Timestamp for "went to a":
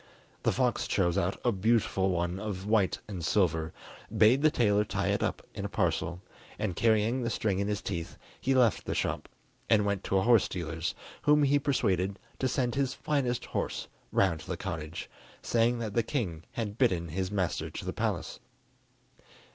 9.85-10.23